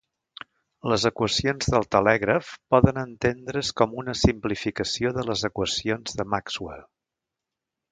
Les 0.91 1.03
equacions 1.09 1.69
del 1.73 1.85
telègraf 1.95 2.49
poden 2.75 3.01
entendre's 3.03 3.71
com 3.81 3.95
una 4.05 4.17
simplificació 4.23 5.15
de 5.19 5.29
les 5.31 5.47
equacions 5.53 6.19
de 6.23 6.29
Maxwell. 6.37 6.85